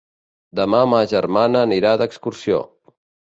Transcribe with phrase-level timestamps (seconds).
[0.59, 2.65] Demà ma germana anirà d'excursió.